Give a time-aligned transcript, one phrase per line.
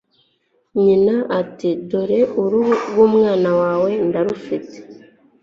[0.81, 4.75] nyina iti 'dore uruhu rw'umwana wawe ndarufite